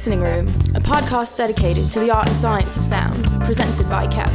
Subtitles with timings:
[0.00, 4.32] Listening Room, a podcast dedicated to the art and science of sound, presented by KEF.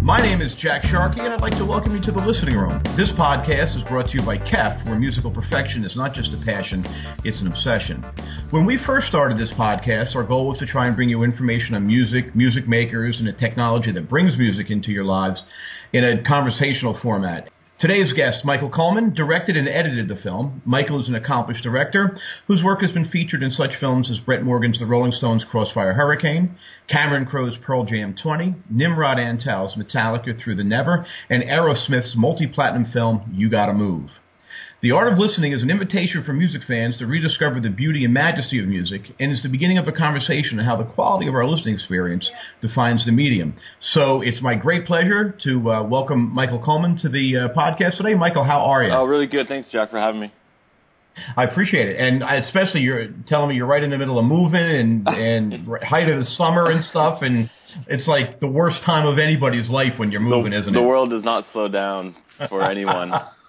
[0.00, 2.80] My name is Jack Sharkey, and I'd like to welcome you to the Listening Room.
[2.96, 6.38] This podcast is brought to you by KEF, where musical perfection is not just a
[6.38, 6.86] passion,
[7.22, 8.02] it's an obsession.
[8.48, 11.74] When we first started this podcast, our goal was to try and bring you information
[11.74, 15.42] on music, music makers, and the technology that brings music into your lives
[15.92, 17.51] in a conversational format.
[17.82, 20.62] Today's guest, Michael Coleman, directed and edited the film.
[20.64, 24.44] Michael is an accomplished director whose work has been featured in such films as Brett
[24.44, 26.54] Morgen's The Rolling Stones' Crossfire Hurricane,
[26.88, 33.28] Cameron Crowe's Pearl Jam 20, Nimrod Antal's Metallica Through the Never, and Aerosmith's multi-platinum film
[33.34, 34.10] You Gotta Move.
[34.82, 38.12] The Art of Listening is an invitation for music fans to rediscover the beauty and
[38.12, 41.34] majesty of music and is the beginning of a conversation on how the quality of
[41.36, 42.28] our listening experience
[42.60, 43.54] defines the medium.
[43.92, 48.14] So it's my great pleasure to uh, welcome Michael Coleman to the uh, podcast today.
[48.14, 48.90] Michael, how are you?
[48.90, 49.46] Oh, really good.
[49.46, 50.32] Thanks, Jack, for having me.
[51.36, 54.56] I appreciate it, and especially you're telling me you're right in the middle of moving
[54.56, 57.48] and and height of the summer and stuff, and
[57.86, 60.82] it's like the worst time of anybody's life when you're moving, the, isn't the it?
[60.82, 62.16] The world does not slow down
[62.48, 63.12] for anyone.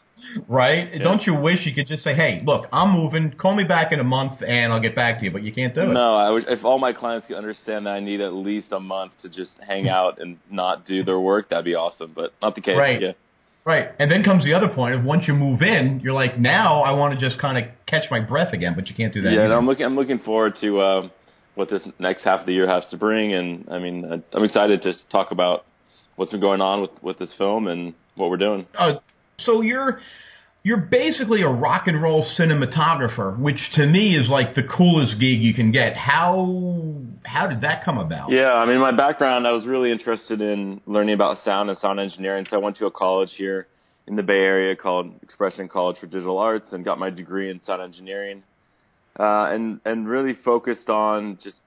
[0.47, 0.89] right?
[0.93, 1.03] Yeah.
[1.03, 3.31] Don't you wish you could just say, "Hey, look, I'm moving.
[3.31, 5.73] Call me back in a month, and I'll get back to you." But you can't
[5.73, 5.93] do it.
[5.93, 8.79] No, I wish if all my clients could understand that I need at least a
[8.79, 12.11] month to just hang out and not do their work, that'd be awesome.
[12.15, 12.77] But not the case.
[12.77, 13.01] Right.
[13.01, 13.11] Yeah.
[13.65, 13.89] Right.
[13.97, 16.91] And then comes the other point of once you move in, you're like, now I
[16.91, 19.31] want to just kind of catch my breath again, but you can't do that.
[19.31, 19.85] Yeah, no, I'm looking.
[19.85, 21.09] I'm looking forward to uh,
[21.55, 24.81] what this next half of the year has to bring, and I mean, I'm excited
[24.81, 25.65] to talk about
[26.15, 28.67] what's been going on with with this film and what we're doing.
[28.77, 28.95] Uh,
[29.39, 29.99] so you're
[30.63, 35.41] you're basically a rock and roll cinematographer, which to me is like the coolest gig
[35.41, 35.95] you can get.
[35.95, 38.31] How how did that come about?
[38.31, 41.99] Yeah, I mean, my background, I was really interested in learning about sound and sound
[41.99, 43.67] engineering, so I went to a college here
[44.07, 47.61] in the Bay Area called Expression College for Digital Arts and got my degree in
[47.63, 48.43] sound engineering,
[49.19, 51.57] uh, and and really focused on just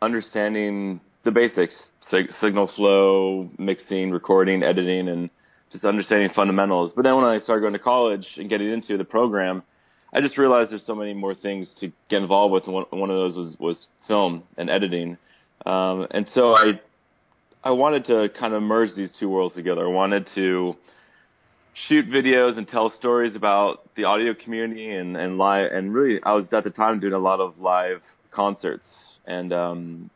[0.00, 1.74] understanding the basics,
[2.08, 5.28] sig- signal flow, mixing, recording, editing, and
[5.72, 6.92] just understanding fundamentals.
[6.94, 9.62] But then when I started going to college and getting into the program,
[10.12, 13.10] I just realized there's so many more things to get involved with, and one, one
[13.10, 15.18] of those was was film and editing.
[15.66, 16.80] Um, and so I
[17.62, 19.84] I wanted to kind of merge these two worlds together.
[19.84, 20.76] I wanted to
[21.86, 26.32] shoot videos and tell stories about the audio community and and live and really I
[26.32, 28.86] was at the time doing a lot of live concerts
[29.26, 30.10] and um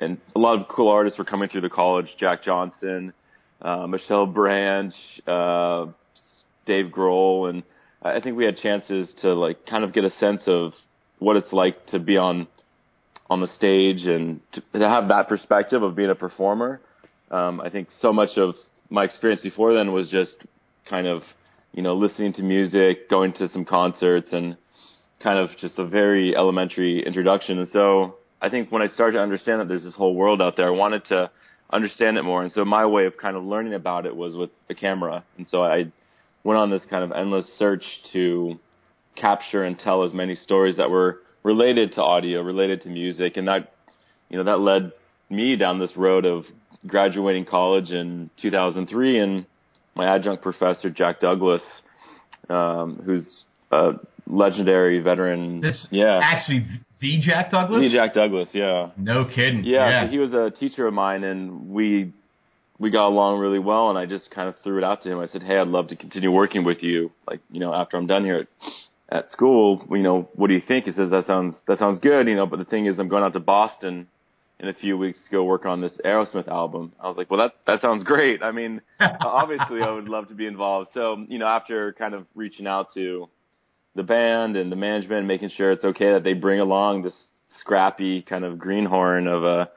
[0.00, 3.12] and a lot of cool artists were coming through the college, Jack Johnson,
[3.62, 4.94] uh, Michelle Branch,
[5.26, 5.86] uh,
[6.66, 7.62] Dave Grohl, and
[8.02, 10.72] I think we had chances to like kind of get a sense of
[11.18, 12.48] what it's like to be on
[13.30, 16.80] on the stage and to, to have that perspective of being a performer.
[17.30, 18.54] Um, I think so much of
[18.90, 20.36] my experience before then was just
[20.90, 21.22] kind of
[21.72, 24.56] you know listening to music, going to some concerts, and
[25.22, 27.58] kind of just a very elementary introduction.
[27.58, 30.56] And so I think when I started to understand that there's this whole world out
[30.56, 31.30] there, I wanted to
[31.72, 32.42] understand it more.
[32.42, 35.24] And so my way of kind of learning about it was with the camera.
[35.38, 35.92] And so I
[36.44, 38.58] went on this kind of endless search to
[39.16, 43.48] capture and tell as many stories that were related to audio, related to music, and
[43.48, 43.72] that
[44.28, 44.92] you know that led
[45.28, 46.44] me down this road of
[46.86, 49.46] graduating college in 2003 and
[49.94, 51.62] my adjunct professor Jack Douglas
[52.48, 53.92] um, who's a
[54.26, 56.66] legendary veteran This yeah actually
[57.02, 57.82] the Jack Douglas.
[57.82, 59.64] the Jack Douglas yeah No kidding.
[59.64, 60.04] yeah, Yeah.
[60.06, 62.12] So he was a teacher of mine, and we
[62.78, 63.90] we got along really well.
[63.90, 65.18] And I just kind of threw it out to him.
[65.18, 67.10] I said, "Hey, I'd love to continue working with you.
[67.28, 68.36] Like, you know, after I'm done here
[69.10, 71.98] at, at school, you know, what do you think?" He says, "That sounds that sounds
[72.00, 74.08] good, you know." But the thing is, I'm going out to Boston
[74.60, 76.92] in a few weeks to go work on this Aerosmith album.
[77.00, 78.42] I was like, "Well, that that sounds great.
[78.42, 82.26] I mean, obviously, I would love to be involved." So, you know, after kind of
[82.34, 83.28] reaching out to
[83.94, 87.14] the band and the management, making sure it's okay that they bring along this
[87.60, 89.68] scrappy kind of greenhorn of a,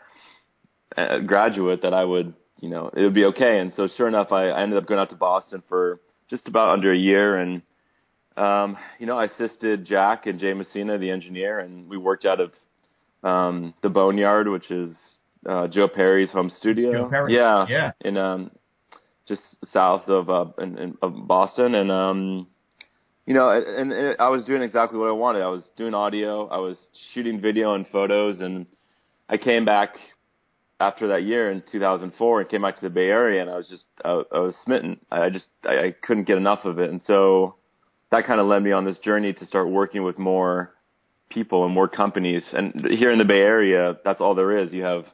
[0.98, 3.60] a graduate that I would, you know, it would be okay.
[3.60, 6.00] And so sure enough, I, I ended up going out to Boston for
[6.30, 7.36] just about under a year.
[7.38, 7.62] And,
[8.38, 12.40] um, you know, I assisted Jack and Jay Messina, the engineer, and we worked out
[12.40, 12.52] of,
[13.24, 14.96] um, the Boneyard, which is,
[15.46, 16.94] uh, Joe Perry's home studio.
[16.94, 17.36] Joe Perry.
[17.36, 17.66] Yeah.
[17.70, 17.92] Yeah.
[18.00, 18.52] In, um,
[19.28, 19.42] just
[19.74, 21.76] south of, uh, in, in, of Boston.
[21.76, 22.48] And, um,
[23.26, 25.42] you know, and, and I was doing exactly what I wanted.
[25.42, 26.78] I was doing audio, I was
[27.14, 28.68] shooting video and photos, and
[29.28, 29.96] I came back
[30.80, 33.68] after that year in 2004 and came back to the Bay Area, and I was
[33.68, 35.00] just I, I was smitten.
[35.12, 37.56] I just I, I couldn't get enough of it, and so
[38.12, 40.74] that kind of led me on this journey to start working with more
[41.30, 42.44] people and more companies.
[42.54, 44.72] And here in the Bay Area, that's all there is.
[44.72, 45.06] You have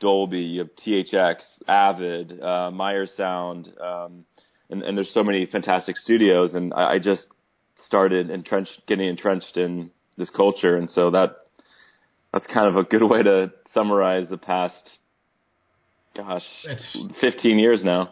[0.00, 4.24] Dolby, you have THX, Avid, uh, Meyer Sound, um,
[4.68, 6.54] and, and there's so many fantastic studios.
[6.54, 7.26] And I, I just
[7.86, 11.36] started entrenched, getting entrenched in this culture, and so that
[12.32, 14.98] that's kind of a good way to summarize the past,
[16.16, 18.10] gosh, It's- 15 years now.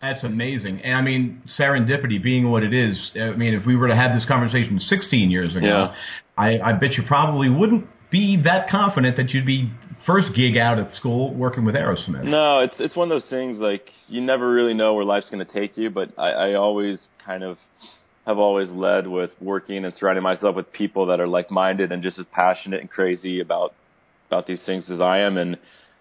[0.00, 0.80] That's amazing.
[0.82, 4.14] And I mean, serendipity being what it is, I mean, if we were to have
[4.14, 5.94] this conversation 16 years ago, Yeah.
[6.36, 9.70] I, I bet you probably wouldn't be that confident that you'd be
[10.06, 12.22] first gig out of school working with Aerosmith.
[12.22, 15.44] No, it's it's one of those things like you never really know where life's going
[15.44, 17.58] to take you, but I, I always kind of
[18.28, 22.18] have always led with working and surrounding myself with people that are like-minded and just
[22.18, 23.72] as passionate and crazy about
[24.28, 25.38] about these things as I am.
[25.38, 25.56] And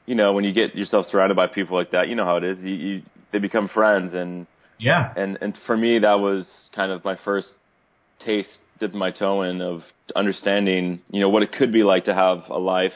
[0.05, 2.43] you know, when you get yourself surrounded by people like that, you know how it
[2.43, 2.57] is.
[2.59, 3.01] You, you
[3.31, 4.45] they become friends, and
[4.77, 5.13] Yeah.
[5.15, 6.45] and and for me, that was
[6.75, 7.47] kind of my first
[8.25, 8.49] taste,
[8.81, 9.83] dipping my toe in of
[10.13, 12.91] understanding, you know, what it could be like to have a life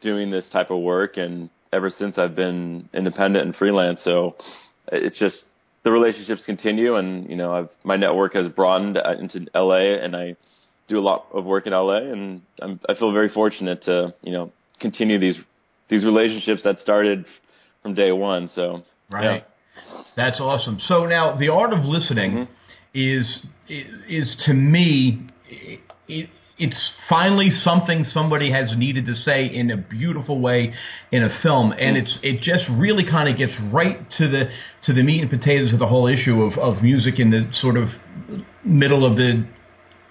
[0.00, 1.16] doing this type of work.
[1.16, 4.34] And ever since I've been independent and freelance, so
[4.90, 5.44] it's just
[5.84, 10.14] the relationships continue, and you know, I've my network has broadened uh, into LA, and
[10.14, 10.36] I
[10.88, 14.32] do a lot of work in LA, and I'm, I feel very fortunate to you
[14.32, 15.36] know continue these
[15.88, 17.26] these relationships that started
[17.82, 18.50] from day one.
[18.54, 19.44] So Right.
[20.16, 20.80] That's awesome.
[20.86, 22.52] So now the art of listening Mm-hmm.
[22.94, 23.26] is
[23.68, 25.28] is to me
[26.08, 26.28] it,
[26.62, 30.72] it's finally something somebody has needed to say in a beautiful way
[31.10, 31.72] in a film.
[31.72, 34.44] And it's it just really kind of gets right to the
[34.86, 37.76] to the meat and potatoes of the whole issue of of music in the sort
[37.76, 37.88] of
[38.64, 39.44] middle of the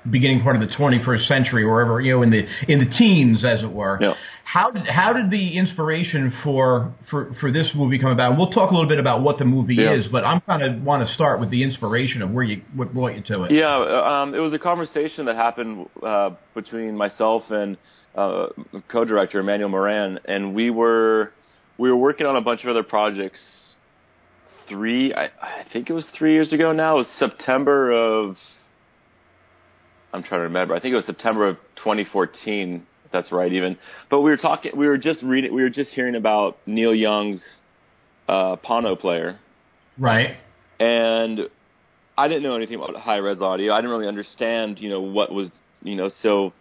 [0.09, 3.45] beginning part of the 21st century or wherever you know in the in the teens
[3.45, 4.13] as it were Yeah.
[4.43, 8.49] how did how did the inspiration for for for this movie come about And we'll
[8.49, 9.93] talk a little bit about what the movie Yeah.
[9.93, 12.93] is but i'm kind of want to start with the inspiration of where you what
[12.93, 17.43] brought you to it Yeah, um, it was a conversation that happened uh, between myself
[17.51, 17.77] and
[18.15, 18.47] uh,
[18.89, 21.31] co-director Emmanuel Moran, and we were
[21.77, 23.39] we were working on a bunch of other projects.
[24.67, 26.95] Three, I, I think it was three years ago now.
[26.95, 28.35] It was September of.
[30.13, 30.75] I'm trying to remember.
[30.75, 32.85] I think it was September of 2014.
[33.05, 33.77] If that's right, even.
[34.09, 34.71] But we were talking.
[34.75, 35.53] We were just reading.
[35.53, 37.41] We were just hearing about Neil Young's
[38.27, 39.39] uh, Pono player,
[39.97, 40.37] right
[40.81, 41.41] and
[42.17, 43.71] I didn't know anything about high res audio.
[43.71, 45.51] I didn't really understand, you know, what was,
[45.83, 46.53] you know, so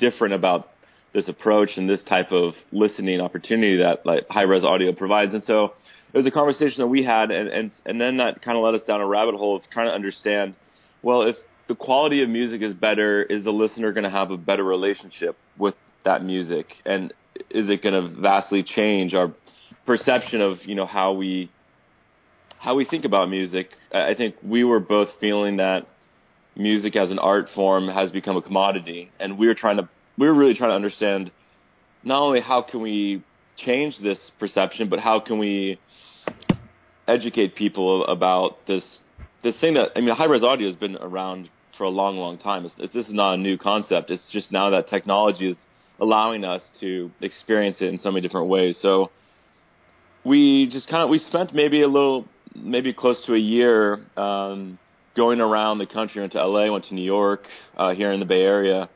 [0.00, 0.70] different about
[1.14, 5.32] this approach and this type of listening opportunity that like high res audio provides.
[5.32, 5.74] And so
[6.12, 8.74] it was a conversation that we had, and and and then that kind of led
[8.74, 10.56] us down a rabbit hole of trying to understand,
[11.02, 11.36] well, if
[11.68, 15.36] the quality of music is better, is the listener going to have a better relationship
[15.58, 15.74] with
[16.04, 17.12] that music, and
[17.50, 19.32] is it going to vastly change our
[19.86, 21.50] perception of, you know, how we
[22.58, 23.70] how we think about music.
[23.92, 25.86] I think we were both feeling that
[26.56, 30.26] music as an art form has become a commodity, and we were trying to we
[30.26, 31.30] were really trying to understand
[32.02, 33.22] not only how can we
[33.56, 35.78] change this perception, but how can we
[37.06, 38.82] educate people about this
[39.42, 42.36] this thing that I mean, high res audio has been around for a long, long
[42.36, 42.66] time.
[42.66, 44.10] It's, this is not a new concept.
[44.10, 45.56] It's just now that technology is
[46.00, 48.76] allowing us to experience it in so many different ways.
[48.82, 49.10] So
[50.24, 54.78] we just kind of we spent maybe a little maybe close to a year um,
[55.16, 56.20] going around the country.
[56.20, 57.44] Went to LA, went to New York,
[57.76, 58.90] uh, here in the Bay Area,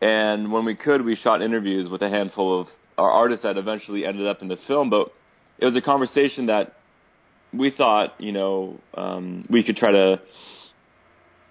[0.00, 4.04] and when we could, we shot interviews with a handful of our artists that eventually
[4.04, 4.90] ended up in the film.
[4.90, 5.12] But
[5.58, 6.74] it was a conversation that
[7.52, 10.20] we thought, you know, um, we could try to.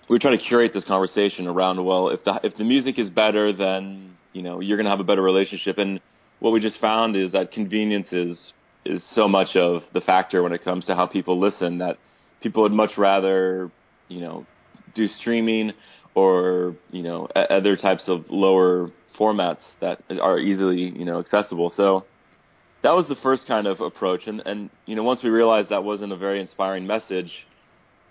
[0.10, 3.10] We were trying to curate this conversation around well, if the if the music is
[3.10, 5.78] better, then you know you're going to have a better relationship.
[5.78, 6.02] And
[6.40, 8.54] what we just found is that convenience is
[8.86, 11.98] is so much of the factor when it comes to how people listen that
[12.42, 13.70] people would much rather
[14.08, 14.48] you know
[14.96, 15.74] do streaming
[16.16, 22.06] or you know other types of lower formats that are easily you know accessible so
[22.82, 25.84] that was the first kind of approach and and you know once we realized that
[25.84, 27.32] wasn't a very inspiring message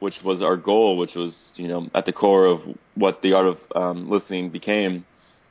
[0.01, 2.61] which was our goal which was you know at the core of
[2.95, 5.05] what the art of um, listening became.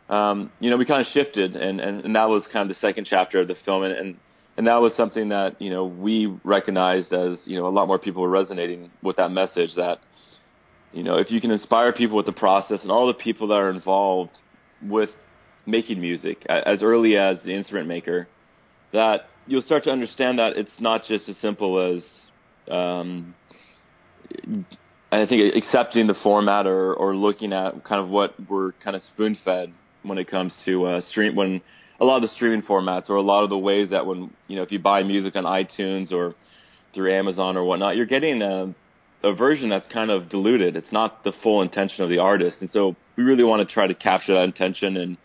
[0.10, 2.80] Um, you know we kind of shifted and, and and that was kind of the
[2.80, 4.18] second chapter of the film and, and
[4.58, 8.00] and that was something that you know we recognized as you know a lot more
[8.00, 10.00] people were resonating with that message that
[10.94, 13.56] you know if you can inspire people with the process and all the people that
[13.56, 14.32] are involved
[14.82, 15.10] with
[15.66, 18.28] making music as early as the instrument maker
[18.94, 22.04] that you'll start to understand that it's not just as simple as
[22.74, 23.36] um,
[25.12, 29.02] I think accepting the format or, or looking at kind of what we're kind of
[29.04, 31.62] spoon fed when it comes to uh, stream when
[32.00, 34.56] a lot of the streaming formats or a lot of the ways that when you
[34.56, 36.36] know if you buy music on iTunes or
[36.94, 38.74] through Amazon or whatnot, you're getting a,
[39.24, 40.76] a version that's kind of diluted.
[40.76, 43.88] It's not the full intention of the artist, and so we really want to try
[43.88, 45.18] to capture that intention and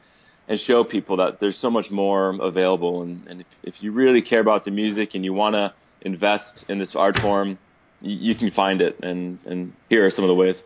[0.48, 3.02] and show people that there's so much more available.
[3.02, 6.64] And, and if, if you really care about the music and you want to invest
[6.68, 7.58] in this art form,
[8.02, 8.98] you, can find it.
[9.02, 10.56] And and here are some of the ways.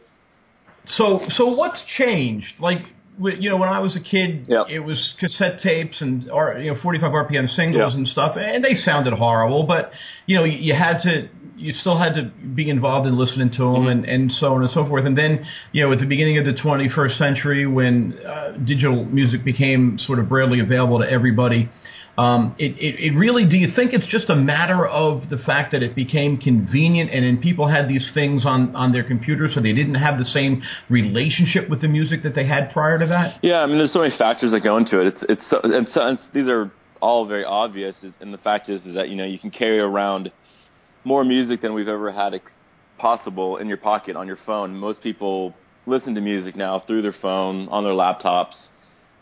[0.97, 2.47] So, so what's changed?
[2.61, 2.79] Like,
[3.19, 4.67] you know, when I was a kid, Yep.
[4.71, 7.97] it was cassette tapes and or you know 45 RPM singles Yep.
[7.99, 9.65] and stuff, and they sounded horrible.
[9.65, 9.91] But
[10.27, 13.57] you know, you, you had to, you still had to be involved in listening to
[13.59, 13.89] them Mm-hmm.
[13.89, 15.07] and and so on and so forth.
[15.07, 19.45] And then you know, at the beginning of the 21st century, when uh, digital music
[19.45, 21.69] became sort of broadly available to everybody.
[22.19, 25.73] Um, it, it, it really, do you think it's just a matter of the fact
[25.73, 29.61] that it became convenient and then people had these things on, on their computers so
[29.61, 33.39] they didn't have the same relationship with the music that they had prior to that?
[33.43, 35.09] Yeah, I mean, there's so many factors that go into it.
[35.09, 37.95] It's it's so, and, so, these are all very obvious.
[38.21, 40.33] And the fact is, is that you know you can carry around
[41.05, 42.53] more music than we've ever had ex-
[42.99, 44.75] possible in your pocket on your phone.
[44.77, 45.55] Most people
[45.87, 48.55] listen to music now through their phone on their laptops.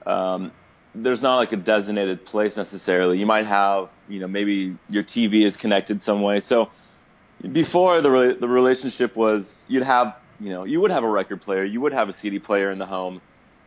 [0.07, 0.53] Um,
[0.95, 3.19] there's not like a designated place necessarily.
[3.19, 6.43] You might have, you know, maybe your TV is connected some way.
[6.49, 6.71] So
[7.53, 11.65] before the the relationship was, you'd have, you know, you would have a record player,
[11.65, 13.21] you would have a CD player in the home,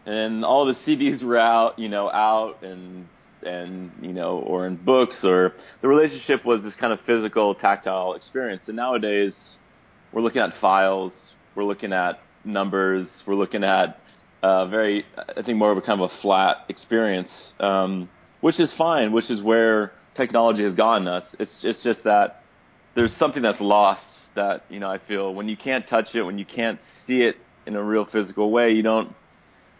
[0.06, 3.08] and all the CDs were out, you know, out and
[3.44, 8.14] and you know, or in books, or the relationship was this kind of physical, tactile
[8.14, 8.64] experience.
[8.68, 9.34] And nowadays,
[10.12, 11.12] we're looking at files,
[11.56, 14.00] we're looking at numbers, we're looking at
[14.44, 17.30] uh, very, I think, more of a kind of a flat experience,
[17.60, 18.10] um,
[18.42, 21.24] which is fine, which is where technology has gotten us.
[21.40, 22.42] It's it's just that
[22.96, 24.02] there's something that's lost
[24.36, 27.36] that you know I feel when you can't touch it, when you can't see it
[27.66, 29.14] in a real physical way, you don't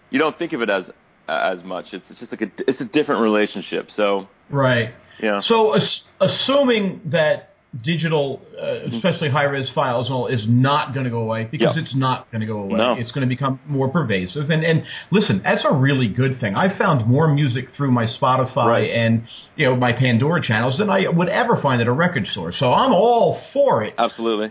[0.10, 0.86] you don't think of it as
[1.28, 1.88] as much.
[1.94, 3.90] It's, it's just like a it's a different relationship.
[3.96, 4.94] So Right.
[5.22, 7.50] yeah, So, ass- assuming that
[7.84, 11.82] digital, uh, especially high res files, all, is not going to go away because Yeah.
[11.84, 12.78] it's not going to go away.
[12.78, 12.94] No.
[12.94, 14.50] It's going to become more pervasive.
[14.50, 16.56] And and listen, that's a really good thing.
[16.56, 18.90] I found more music through my Spotify Right.
[18.90, 19.24] and
[19.56, 22.52] you know my Pandora channels than I would ever find at a record store.
[22.58, 23.94] So I'm all for it.
[23.98, 24.50] absolutely.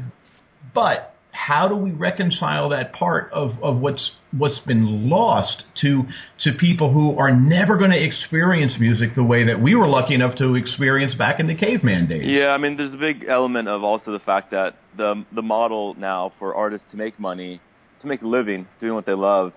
[0.74, 6.02] But how do we reconcile that part of, of what's what's been lost to
[6.42, 10.14] to people who are never going to experience music the way that we were lucky
[10.14, 12.24] enough to experience back in the caveman days?
[12.26, 15.94] Yeah, I mean, there's a big element of also the fact that the the model
[15.94, 17.60] now for artists to make money,
[18.00, 19.52] to make a living doing what they love,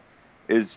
[0.50, 0.68] is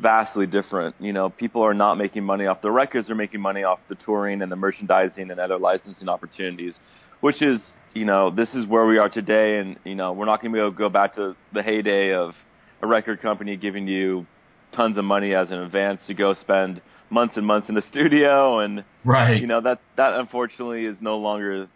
[0.00, 0.96] vastly different.
[0.98, 3.94] You know, people are not making money off the records; they're making money off the
[3.94, 6.74] touring and the merchandising and other licensing opportunities,
[7.20, 7.60] which is,
[7.96, 10.56] you know, this is where we are today, and you know, we're not going to
[10.56, 12.34] be able to go back to the heyday of
[12.82, 14.26] a record company giving you
[14.72, 18.58] tons of money as an advance to go spend months and months in the studio
[18.60, 19.40] and Right.
[19.40, 21.68] you know that that unfortunately is no longer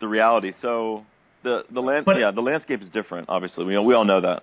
[0.00, 0.52] the reality.
[0.60, 1.06] So
[1.42, 3.28] the the land But- yeah the landscape is different.
[3.28, 4.42] Obviously, we we all know that.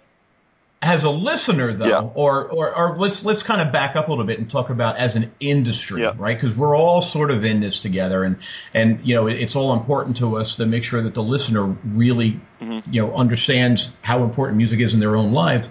[0.81, 2.09] As a listener though Yeah.
[2.13, 4.99] or, or or let's let's kind of back up a little bit and talk about
[4.99, 6.11] as an industry Yeah.
[6.19, 8.37] right because we're all sort of in this together and
[8.75, 12.39] and you know it's all important to us to make sure that the listener really
[12.61, 12.91] Mm-hmm.
[12.91, 15.65] you know understands how important music is in their own lives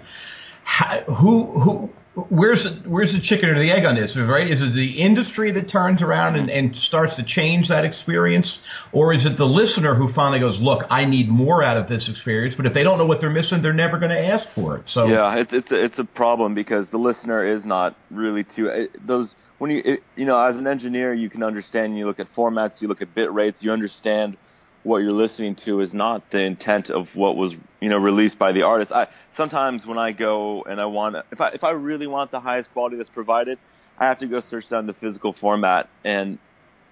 [0.63, 1.89] how, who who
[2.29, 4.49] Where's the, where's the chicken or the egg on this, right?
[4.49, 8.51] Is it the industry that turns around and, and starts to change that experience,
[8.91, 12.03] or is it the listener who finally goes, "Look, I need more out of this
[12.09, 14.77] experience," but if they don't know what they're missing, they're never going to ask for
[14.77, 14.85] it.
[14.93, 18.67] So Yeah, it's it's a, it's a problem because the listener is not really too
[18.67, 22.19] it, those when you it, you know as an engineer you can understand you look
[22.19, 24.37] at formats you look at bit rates you understand
[24.83, 28.51] what you're listening to is not the intent of what was you know released by
[28.51, 28.91] the artist.
[28.91, 32.39] I sometimes when I go and I want if I if I really want the
[32.39, 33.59] highest quality that's provided,
[33.97, 36.39] I have to go search down the physical format and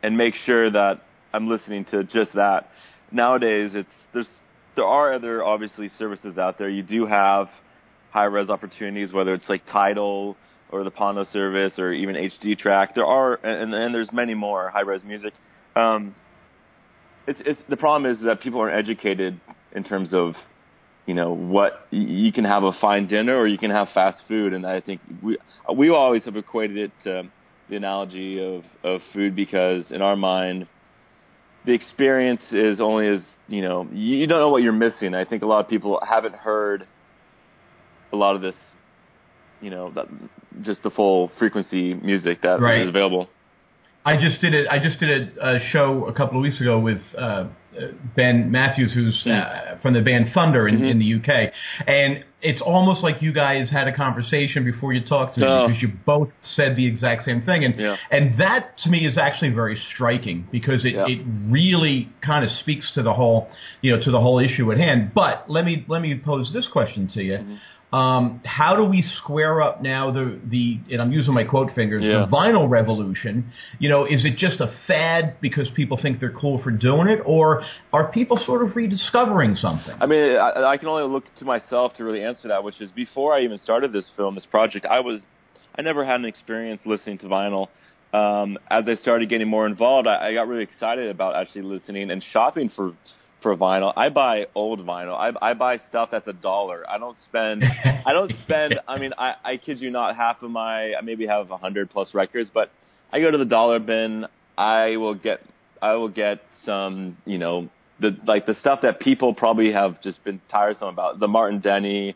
[0.04, 1.01] and make sure that
[1.34, 2.70] I'm listening to just that.
[3.12, 4.27] Nowadays, it's there's
[4.75, 6.70] there are other obviously services out there.
[6.70, 7.50] You do have
[8.12, 10.36] high res opportunities, whether it's like Tidal
[10.72, 12.96] or the Pono service or even HD Track.
[12.96, 15.34] There are and and there's many more high res music.
[15.75, 16.15] Um,
[17.27, 19.39] it's it's the problem is that people aren't educated
[19.72, 20.36] in terms of
[21.08, 24.53] you know what you can have a fine dinner or you can have fast food,
[24.53, 25.38] and I think we
[25.75, 27.24] we always have equated it to
[27.70, 30.67] the analogy of of food because in our mind
[31.63, 35.15] the experience is only as you know you don't know what you're missing.
[35.15, 36.88] I think a lot of people haven't heard
[38.13, 38.55] a lot of this,
[39.62, 40.05] you know, that,
[40.62, 42.82] just the full frequency music that Right.
[42.82, 43.29] is available.
[44.05, 44.67] I just did it.
[44.69, 47.47] I just did a, a show a couple of weeks ago with uh,
[48.15, 50.85] Ben Matthews, who's uh, from the band Thunder in, Mm-hmm.
[50.85, 51.51] in the UK,
[51.88, 55.67] and it's almost like you guys had a conversation before you talked to me Oh.
[55.67, 57.95] because you both said the exact same thing, and Yeah.
[58.12, 61.05] and that to me is actually very striking because it, Yeah.
[61.07, 61.19] it
[61.50, 63.50] really kind of speaks to the whole
[63.81, 65.12] you know to the whole issue at hand.
[65.15, 67.38] But let me let me pose this question to you.
[67.39, 67.55] Mm-hmm.
[67.94, 72.04] Um, how do we square up now the the and I'm using my quote fingers
[72.04, 72.25] Yeah.
[72.25, 73.51] the vinyl revolution?
[73.80, 77.20] You know, is it just a fad because people think they're cool for doing it,
[77.25, 77.63] or
[77.94, 79.96] are people sort of rediscovering something?
[80.01, 82.92] I mean, I, I can only look to myself to really answer that, which is
[82.92, 85.22] before I even started this film, this project, I was
[85.77, 87.68] I never had an experience listening to vinyl.
[88.13, 92.12] Um, as I started getting more involved, I, I got really excited about actually listening
[92.12, 92.94] and shopping for
[93.45, 93.93] for vinyl.
[93.95, 95.15] I buy old vinyl.
[95.15, 96.83] I, I buy stuff that's a dollar.
[96.89, 97.63] I don't spend.
[97.63, 98.73] I don't spend.
[98.87, 100.15] I mean, I, I kid you not.
[100.15, 102.71] Half of my I maybe have a hundred plus records, but
[103.13, 104.25] I go to the dollar bin.
[104.57, 105.41] I will get.
[105.79, 107.17] I will get some.
[107.25, 111.19] You know, the like the stuff that people probably have just been tiresome about.
[111.19, 112.15] The Martin Denny,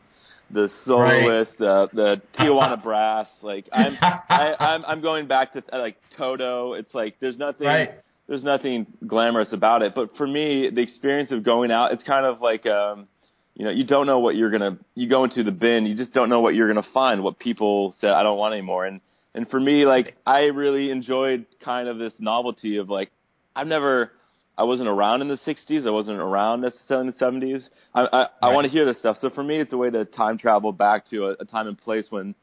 [0.50, 1.60] the soloist, right.
[1.60, 3.28] the the Tijuana Brass.
[3.44, 6.74] Like I'm I, I'm I'm going back to like Toto.
[6.74, 7.68] It's like there's nothing.
[7.68, 9.94] Right there's nothing glamorous about it.
[9.96, 13.08] But for me, the experience of going out, it's kind of like, um,
[13.56, 14.78] you know, you don't know what you're gonna.
[14.94, 17.24] You go into the bin, you just don't know what you're gonna find.
[17.24, 18.86] What people say, I don't want anymore.
[18.86, 19.02] And
[19.34, 23.12] and for me, like, I really enjoyed kind of this novelty of like,
[23.56, 24.12] I've never.
[24.56, 25.88] I wasn't around in the 60s.
[25.88, 27.64] I wasn't around necessarily in the 70s.
[27.96, 28.28] I, I, right.
[28.44, 29.16] I want to hear this stuff.
[29.22, 31.78] So for me, it's a way to time travel back to a, a time and
[31.78, 32.36] place when,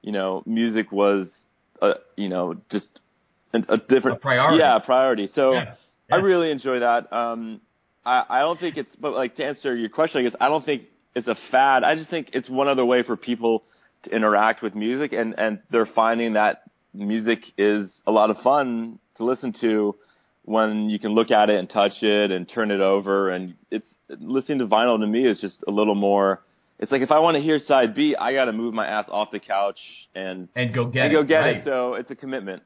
[0.00, 1.28] you know, music was,
[1.82, 2.86] uh, you know, just
[3.54, 4.58] a different a priority.
[4.58, 5.28] Yeah, priority.
[5.34, 5.74] So yeah.
[6.10, 7.12] I really enjoy that.
[7.12, 7.60] Um,
[8.04, 10.64] I, I don't think it's, but like to answer your question, I guess I don't
[10.64, 10.82] think
[11.14, 11.84] it's a fad.
[11.84, 13.64] I just think it's one other way for people
[14.04, 18.98] to interact with music, and and they're finding that music is a lot of fun
[19.16, 19.96] to listen to
[20.44, 23.86] when you can look at it and touch it and turn it over, and it's
[24.08, 26.42] listening to vinyl to me is just a little more.
[26.78, 29.06] It's like if I want to hear side B, I got to move my ass
[29.08, 29.78] off the couch
[30.14, 31.56] and and go get and go get right.
[31.58, 31.64] it.
[31.64, 32.62] So it's a commitment.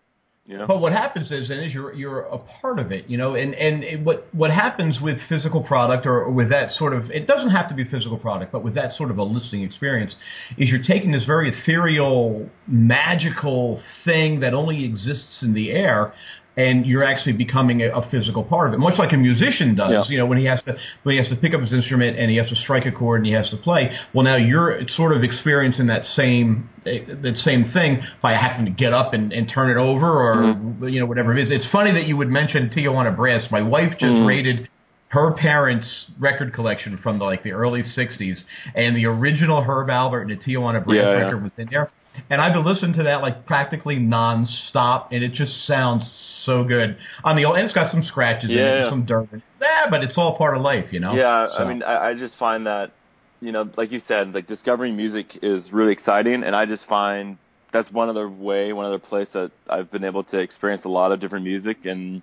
[0.56, 0.66] Know?
[0.66, 3.52] But what happens is, then, is you're you're a part of it, you know, and
[3.52, 7.26] and it, what what happens with physical product or, or with that sort of it
[7.26, 10.14] doesn't have to be physical product, but with that sort of a listening experience,
[10.56, 16.14] is you're taking this very ethereal, magical thing that only exists in the air,
[16.58, 19.92] and you're actually becoming a, a, physical part of it, much like a musician does.
[19.92, 20.04] Yeah.
[20.08, 22.28] You know, when he has to when he has to pick up his instrument and
[22.28, 23.96] he has to strike a chord and he has to play.
[24.12, 28.92] Well, now you're sort of experiencing that same that same thing by having to get
[28.92, 30.88] up and, and turn it over or mm-hmm.
[30.88, 31.52] you know whatever it is.
[31.52, 33.44] It's funny that you would mention Tijuana Brass.
[33.52, 34.26] My wife just mm-hmm.
[34.26, 34.68] rated
[35.10, 35.86] her parents'
[36.18, 38.36] record collection from the, like the early '60s,
[38.74, 41.44] and the original Herb Alpert and the Tijuana Brass yeah, record yeah.
[41.44, 41.90] was in there
[42.30, 46.04] and I've been listening to that like practically nonstop, and it just sounds
[46.44, 46.96] so good.
[47.24, 47.56] On the old.
[47.56, 49.28] and it's got some scratches yeah, in it, some dirt.
[49.60, 51.14] Yeah, but it's all part of life, you know.
[51.14, 51.64] Yeah, so.
[51.64, 52.92] I mean, I, I just find that,
[53.40, 57.38] you know, like you said, like discovering music is really exciting, and I just find
[57.72, 61.12] that's one other way, one other place that I've been able to experience a lot
[61.12, 62.22] of different music, and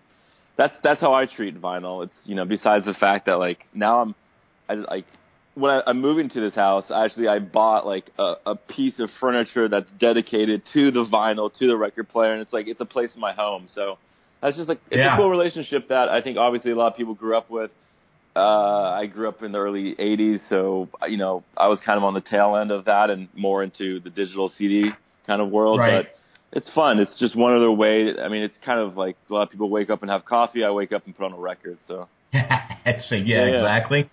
[0.57, 2.03] that's that's how I treat vinyl.
[2.03, 4.15] It's you know, besides the fact that like now I'm,
[4.67, 5.05] I just like
[5.55, 9.09] when I, I'm moving to this house, actually, I bought like a, a piece of
[9.19, 12.85] furniture that's dedicated to the vinyl, to the record player, and it's like it's a
[12.85, 13.67] place in my home.
[13.73, 13.97] So
[14.41, 15.15] that's just like it's yeah.
[15.15, 17.71] a cool relationship that I think obviously a lot of people grew up with.
[18.35, 22.03] Uh, I grew up in the early '80s, so you know I was kind of
[22.03, 24.89] on the tail end of that and more into the digital CD
[25.25, 25.79] kind of world.
[25.79, 26.05] Right.
[26.05, 26.99] But it's fun.
[26.99, 28.13] It's just one other way.
[28.21, 30.65] I mean, it's kind of like a lot of people wake up and have coffee.
[30.65, 31.77] I wake up and put on a record.
[31.87, 32.07] So.
[32.33, 34.09] so yeah, yeah, exactly.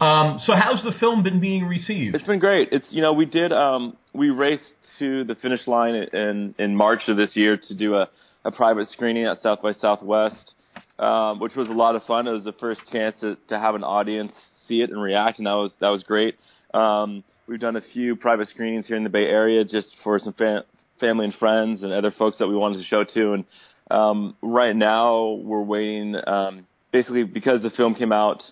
[0.00, 2.14] Um, so how's the film been being received?
[2.14, 2.70] It's been great.
[2.72, 7.02] It's you know we did um, we raced to the finish line in in March
[7.08, 8.08] of this year to do a,
[8.44, 10.54] a private screening at South by Southwest,
[10.98, 12.26] um, which was a lot of fun.
[12.26, 14.32] It was the first chance to, to have an audience
[14.66, 16.36] see it and react, and that was that was great.
[16.72, 20.32] Um, we've done a few private screenings here in the Bay Area just for some
[20.32, 20.64] fa-
[21.00, 23.32] family and friends and other folks that we wanted to show to.
[23.34, 23.44] And
[23.90, 28.42] um, right now we're waiting, um, basically because the film came out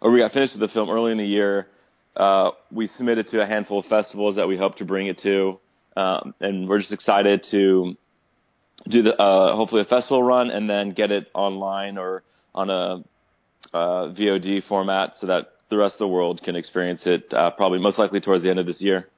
[0.00, 1.66] or we got finished with the film early in the year.
[2.16, 5.58] Uh, we submitted to a handful of festivals that we hope to bring it to,
[5.96, 7.96] um, and we're just excited to
[8.88, 12.22] do the uh, hopefully a festival run and then get it online or
[12.54, 13.04] on a
[13.74, 17.32] uh, VOD format so that the rest of the world can experience it.
[17.32, 19.08] Uh, probably most likely towards the end of this year.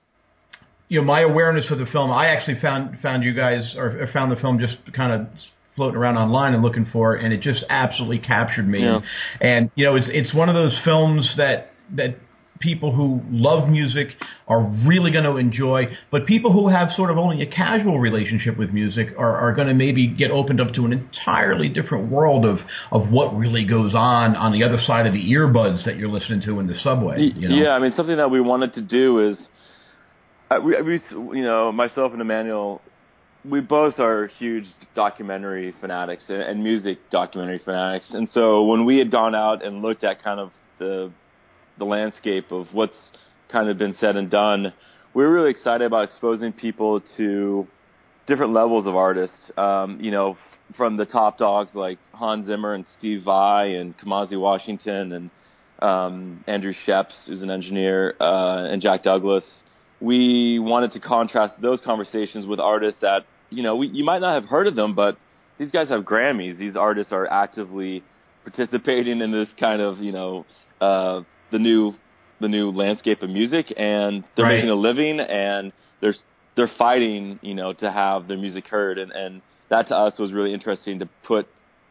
[0.89, 4.31] You know, my awareness for the film, I actually found found you guys or found
[4.31, 5.29] the film just kind of
[5.77, 8.83] floating around online and looking for, and it just absolutely captured me.
[8.83, 9.01] Yeah.
[9.41, 12.17] And you know, it's it's one of those films that that
[12.63, 14.09] people who love music
[14.49, 18.57] are really going to enjoy, but people who have sort of only a casual relationship
[18.57, 22.45] with music are, are going to maybe get opened up to an entirely different world
[22.45, 22.59] of,
[22.91, 26.41] of what really goes on on the other side of the earbuds that you're listening
[26.41, 27.33] to in the subway.
[27.35, 27.57] You know?
[27.57, 29.37] Yeah, I mean, something that we wanted to do is,
[30.51, 31.01] uh, we, we,
[31.37, 32.81] you know, myself and Emmanuel
[33.45, 39.11] we both are huge documentary fanatics and, music documentary fanatics, and so when we had
[39.11, 41.11] gone out and looked at kind of the
[41.79, 42.97] the landscape of what's
[43.51, 44.73] kind of been said and done,
[45.15, 47.67] we were really excited about exposing people to
[48.27, 49.51] different levels of artists.
[49.57, 53.97] Um, you know, f- from the top dogs like Hans Zimmer and Steve Vai and
[53.99, 55.31] Kamasi Washington and
[55.81, 59.45] um, Andrew Scheps, who's an engineer, uh, and Jack Douglas
[60.03, 64.35] we wanted to contrast those conversations with artists that you know we, you might not
[64.41, 65.17] have heard of them, but
[65.59, 66.59] these guys have Grammys.
[66.59, 68.03] These artists are actively
[68.45, 70.47] participating in this kind of you know
[70.81, 71.95] uh, the new
[72.41, 74.57] the new landscape of music, and they're Right.
[74.57, 76.15] making a living, and they're
[76.57, 80.33] they're fighting you know to have their music heard, and and that to us was
[80.33, 81.47] really interesting to put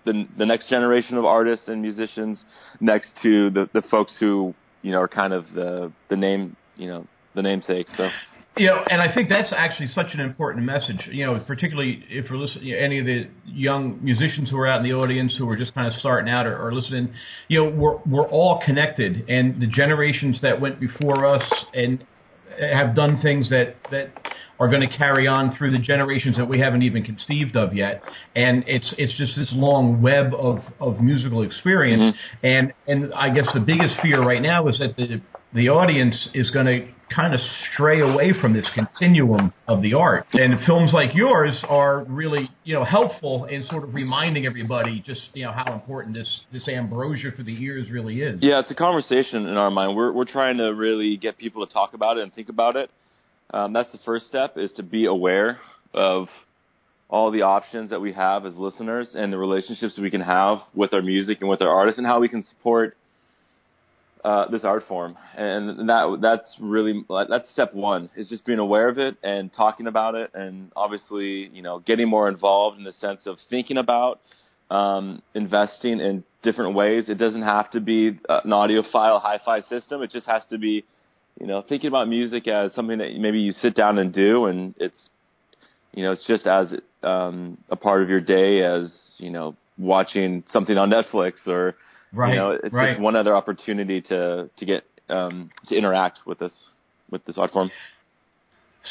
[0.05, 2.43] the the next generation of artists and musicians
[2.79, 6.87] next to the the folks who you know are kind of the the name you
[6.87, 7.87] know the namesake.
[7.95, 8.09] So
[8.57, 11.07] You know, and I think that's actually such an important message.
[11.09, 14.83] You know, particularly if you're listening, any of the young musicians who are out in
[14.83, 17.13] the audience who are just kind of starting out or, or listening.
[17.47, 22.03] You know, we're we're all connected, and the generations that went before us and
[22.59, 24.11] have done things that that
[24.59, 28.03] are going to carry on through the generations that we haven't even conceived of yet.
[28.35, 32.15] And it's it's just this long web of of musical experience.
[32.15, 32.45] Mm-hmm.
[32.45, 35.21] And and I guess the biggest fear right now is that the
[35.53, 37.39] the audience is going to kind of
[37.73, 40.25] stray away from this continuum of the art.
[40.33, 45.21] And films like yours are really, you know, helpful in sort of reminding everybody just,
[45.33, 48.39] you know, how important this this ambrosia for the ears really is.
[48.41, 49.95] yeah, it's a conversation in our mind.
[49.95, 52.89] We're we're trying to really get people to talk about it and think about it.
[53.53, 55.59] Um, that's the first step is to be aware
[55.93, 56.27] of
[57.09, 60.93] all the options that we have as listeners and the relationships we can have with
[60.93, 62.95] our music and with our artists and how we can support
[64.23, 65.17] uh, this art form.
[65.35, 69.87] And that that's really that's step one is just being aware of it and talking
[69.87, 74.19] about it and obviously you know getting more involved in the sense of thinking about
[74.69, 77.09] um, investing in different ways.
[77.09, 80.01] It doesn't have to be an audiophile hi-fi system.
[80.01, 80.83] It just has to be
[81.39, 84.75] you know thinking about music as something that maybe you sit down and do and
[84.77, 85.09] it's
[85.93, 90.43] you know it's just as um, a part of your day as you know watching
[90.47, 91.75] something on Netflix or
[92.13, 92.91] Right, you know, it's right.
[92.91, 96.53] just one other opportunity to to get um, to interact with this
[97.09, 97.71] with this art form.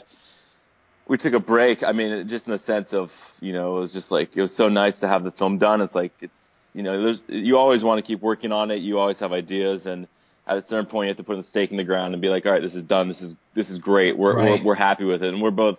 [1.08, 1.82] We took a break.
[1.82, 4.56] I mean, just in the sense of, you know, it was just like it was
[4.56, 5.82] so nice to have the film done.
[5.82, 6.34] It's like it's,
[6.74, 8.82] you know, there's you always want to keep working on it.
[8.82, 10.08] You always have ideas, and
[10.50, 12.30] at a certain point, you have to put a stake in the ground and be
[12.30, 13.08] like, all right, this is done.
[13.08, 14.18] This is this is great.
[14.18, 14.50] We're Right.
[14.50, 15.78] we're, we're happy with it, and we're both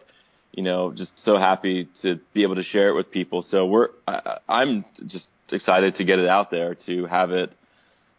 [0.53, 3.45] you know, just so happy to be able to share it with people.
[3.51, 7.53] So we're, I, I'm just excited to get it out there, to have it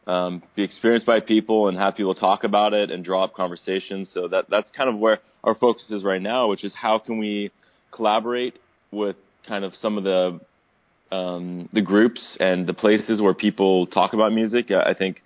[0.07, 4.09] um, be experienced by people and have people talk about it and draw up conversations.
[4.13, 7.17] So that that's kind of where our focus is right now, which is how can
[7.17, 7.51] we
[7.91, 8.55] collaborate
[8.91, 9.15] with
[9.47, 10.39] kind of some of the
[11.15, 14.71] um, the groups and the places where people talk about music.
[14.71, 15.21] I I think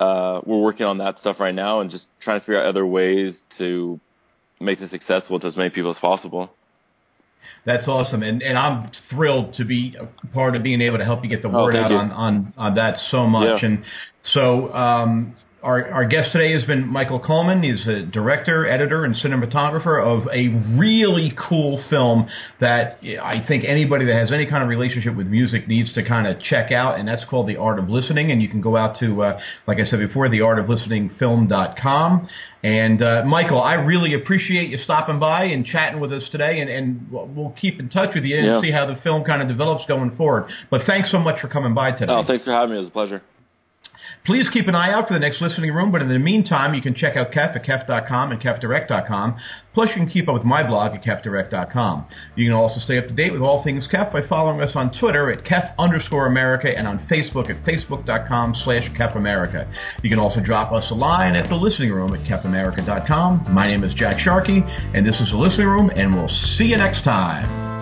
[0.00, 2.86] uh, we're working on that stuff right now and just trying to figure out other
[2.86, 3.98] ways to
[4.60, 6.50] make this accessible to as many people as possible.
[7.64, 11.24] That's awesome, and and I'm thrilled to be a part of being able to help
[11.24, 11.96] you get the Oh, word thank out you.
[11.96, 13.60] on, on on that so much.
[13.62, 13.68] Yeah.
[13.68, 13.84] And
[14.32, 15.34] so um,
[15.66, 17.60] our our guest today has been Michael Coleman.
[17.62, 20.48] He's a director, editor, and cinematographer of a
[20.78, 22.28] really cool film
[22.60, 26.28] that I think anybody that has any kind of relationship with music needs to kind
[26.28, 28.30] of check out, and that's called The Art of Listening.
[28.30, 32.28] And you can go out to, uh, like I said before, theartoflisteningfilm.com.
[32.62, 36.70] And uh, Michael, I really appreciate you stopping by and chatting with us today, and,
[36.70, 38.60] and we'll keep in touch with you and Yeah.
[38.60, 40.48] see how the film kind of develops going forward.
[40.70, 42.12] But thanks so much for coming by today.
[42.12, 42.76] Oh, thanks for having me.
[42.76, 43.22] It was a pleasure.
[44.26, 46.82] Please keep an eye out for the next listening room, but in the meantime, you
[46.82, 49.36] can check out Kef at Kef.com and KefDirect.com.
[49.72, 52.06] Plus, you can keep up with my blog at KefDirect.com.
[52.34, 54.90] You can also stay up to date with all things Kef by following us on
[54.98, 59.72] Twitter at Kef underscore America and on Facebook at Facebook.com slash Kef America.
[60.02, 63.54] You can also drop us a line at the listening room at KefAmerica.com.
[63.54, 66.76] My name is Jack Sharkey, and this is the listening room, and we'll see you
[66.76, 67.75] next time.